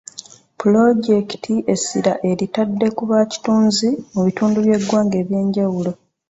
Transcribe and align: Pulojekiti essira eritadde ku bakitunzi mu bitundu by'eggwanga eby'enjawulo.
Pulojekiti 0.59 1.53
essira 1.73 2.13
eritadde 2.29 2.87
ku 2.97 3.03
bakitunzi 3.11 3.87
mu 4.13 4.21
bitundu 4.27 4.57
by'eggwanga 4.65 5.15
eby'enjawulo. 5.23 5.91